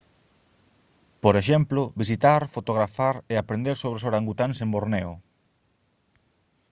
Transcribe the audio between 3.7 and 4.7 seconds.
sobre os orangutáns en